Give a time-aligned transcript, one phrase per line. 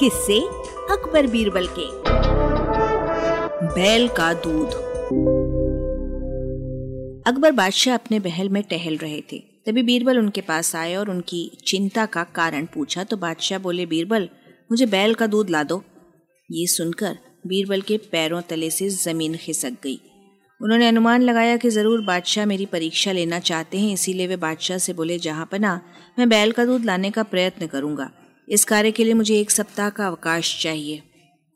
[0.00, 0.38] किससे
[0.90, 1.86] अकबर बीरबल के।
[3.74, 4.68] बैल का दूध।
[7.26, 11.58] अकबर बादशाह अपने महल में टहल रहे थे। तभी बीरबल उनके पास आए और उनकी
[11.66, 14.28] चिंता का कारण पूछा। तो बादशाह बोले, बीरबल,
[14.70, 15.82] मुझे बैल का दूध ला दो।
[16.50, 20.00] ये सुनकर बीरबल के पैरों तले से ज़मीन खिसक गई।
[20.60, 24.92] उन्होंने अनुमान लगाया कि ज़रूर बादशाह मेरी परीक्षा लेना चाहते हैं, इसीलिए वे बादशाह से
[24.92, 25.80] बोले, जहाँ पना
[26.18, 28.10] मैं बैल का दूध लाने का प्रयत्न करूँगा।
[28.48, 31.02] इस कार्य के लिए मुझे एक सप्ताह का अवकाश चाहिए।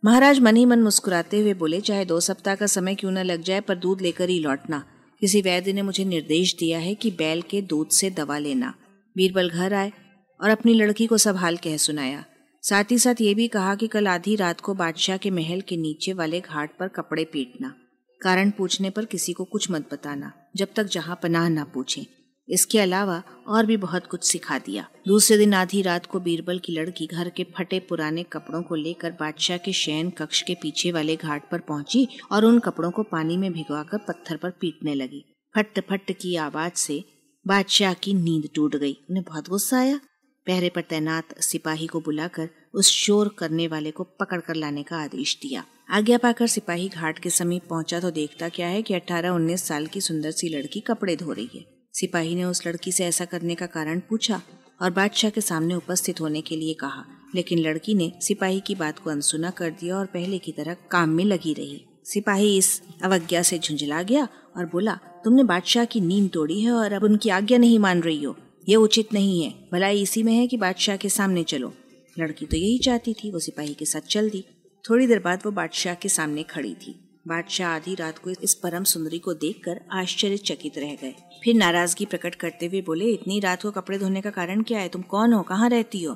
[0.02, 3.42] महाराज मन ही मन मुस्कुराते हुए बोले, चाहे दो सप्ताह का समय क्यों न लग
[3.42, 4.84] जाए, पर दूध लेकर ही लौटना।
[5.23, 8.74] किसी वैद्य ने मुझे निर्देश दिया है कि बैल के दूध से दवा लेना।
[9.16, 9.92] बीरबल घर आए
[10.41, 12.24] और अपनी लड़की को सब हाल कह सुनाया।
[12.62, 15.77] साथ ही साथ ये भी कहा कि कल आधी रात को बादशाह के महल के
[15.77, 17.74] नीचे वाले घाट पर कपड़े पीटना,
[18.20, 22.06] कारण पूछने पर किसी को कुछ मत बताना, जब तक जहाँ पनाह ना पूछे।
[22.48, 26.73] इसके अलावा और भी बहुत कुछ सिखा दिया। दूसरे दिन आधी रात को बीरबल की
[26.73, 31.16] लड़की घर के फटे पुराने कपड़ों को लेकर बादशाह के शयन कक्ष के पीछे वाले
[31.16, 35.24] घाट पर पहुँची और उन कपड़ों को पानी में भिगवाकर पत्थर पर पीटने लगी।
[35.57, 37.04] फट फट की आवाज़ से
[37.46, 40.01] बादशाह की नींद टूट गई। उन्हें बहुत गुस्सा आया।
[40.46, 44.96] पहरे पर तैनात सिपाही को बुलाकर उस शोर करने वाले को पकड़ कर लाने का
[44.96, 49.65] आदेश दिया। आज्ञा पाकर सिपाही घाट के समीप पहुँचा तो देखता क्या है कि 18-19
[49.65, 53.24] साल की सुंदर सी लड़की कपड़े धो रही है। सिपाही ने उस लड़की से ऐसा
[53.24, 54.43] करने का कारण पूछा
[54.82, 58.99] और बादशाह के सामने उपस्थित होने के लिए कहा। लेकिन लड़की ने सिपाही की बात
[58.99, 63.43] को अनसुना कर दिया और पहले की तरह काम में लगी रही। सिपाही इस अवज्ञा
[63.43, 67.59] से झुंझला गया और बोला, तुमने बादशाह की नींद तोड़ी है और अब उनकी आज्ञा
[67.59, 68.37] नहीं मान रही हो।
[68.69, 71.75] यह उचित नहीं है। भलाई इसी में है कि बादशाह के सामने चलो।
[72.19, 74.44] लड़की तो यही चाहती थी, वो सिपाही के साथ चल दी।
[74.91, 78.84] थोड़ी देर बाद वो बादशाह के सामने खड़ी थी। बादशाह आधी रात को इस परम
[78.84, 83.70] सुंदरी को देखकर आश्चर्यचकित रह गए। फिर नाराज़गी प्रकट करते हुए बोले, इतनी रात को
[83.70, 84.88] कपड़े धोने का कारण क्या है?
[84.88, 85.43] तुम कौन हो?
[85.43, 86.15] कहाँ रहती हो?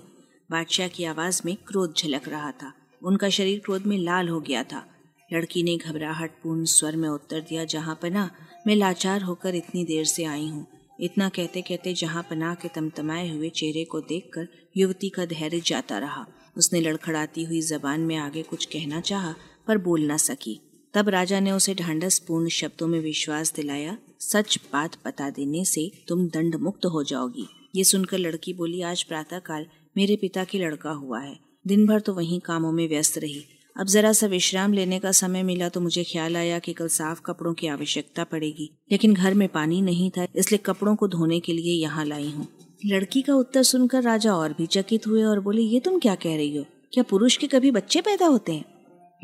[0.50, 4.62] बादशाह की आवाज़ में क्रोध झलक रहा था। उनका शरीर क्रोध में लाल हो गया
[4.62, 4.86] था।
[5.33, 8.30] लड़की ने घबराहट पूर्ण स्वर में उत्तर दिया, जहाँ पना
[8.66, 10.66] मैं लाचार होकर इतनी देर से आई हूँ।
[11.00, 15.98] इतना कहते कहते जहाँ पनाह के तमतमाए हुए चेहरे को देखकर युवती का धैर्य जाता
[15.98, 19.34] रहा। उसने लड़खड़ाती हुई जबान में आगे कुछ कहना चाहा,
[19.66, 20.65] पर बोल ना सकी।
[20.96, 25.90] तब राजा ने उसे ढांढस पूर्ण शब्दों में विश्वास दिलाया, सच बात बता देने से
[26.08, 27.46] तुम दंड मुक्त हो जाओगी।
[27.77, 32.14] ये सुनकर लड़की बोली, आज प्रातःकाल मेरे पिता की लड़का हुआ है। दिन भर तो
[32.14, 33.45] वहीं कामों में व्यस्त रही।
[33.77, 37.20] अब जरा सा विश्राम लेने का समय मिला तो मुझे ख्याल आया कि कल साफ़
[37.20, 41.52] कपड़ों की आवश्यकता पड़ेगी, लेकिन घर में पानी नहीं था, इसलिए कपड़ों को धोने के
[41.52, 42.46] लिए यहाँ लाई हूँ।
[42.86, 46.36] लड़की का उत्तर सुनकर राजा और भी चकित हुए और बोले, ये तुम क्या कह
[46.36, 46.64] रही हो?
[46.92, 48.64] क्या पुरुष के कभी बच्चे पैदा होते हैं?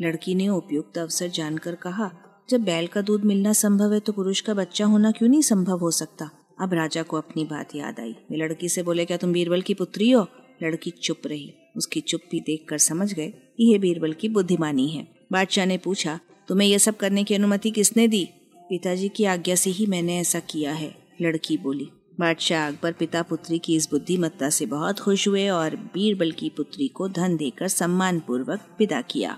[0.01, 2.09] लड़की ने उपयुक्त अवसर जानकर कहा,
[2.49, 5.79] जब बैल का दूध मिलना संभव है तो पुरुष का बच्चा होना क्यों नहीं संभव
[5.79, 6.29] हो सकता?
[6.61, 9.73] अब राजा को अपनी बात याद आई। वे लड़की से बोले, क्या तुम बीरबल की
[9.73, 10.27] पुत्री हो?
[10.63, 15.77] लड़की चुप रही। उसकी चुप्पी देखकर समझ गए यह बीरबल की बुद्धिमानी है। बादशाह ने
[15.77, 18.27] पूछा, तुम्हें यह सब करने की अनुमति किसने दी?
[18.69, 21.89] पिताजी की आज्ञा से ही मैंने ऐसा किया है, लड़की बोली।
[22.19, 26.87] बादशाह अकबर पिता पुत्री की इस बुद्धिमत्ता से बहुत खुश हुए और बीरबल की पुत्री
[26.87, 29.37] को धन देकर सम्मान पूर्वक विदा किया।